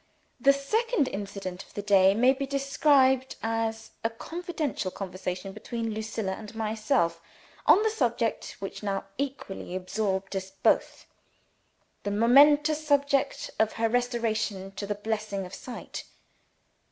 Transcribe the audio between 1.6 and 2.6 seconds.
of the day may be